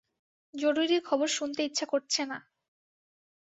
[0.53, 2.37] জরুরি খবর শুনতে ইচ্ছা করছে না।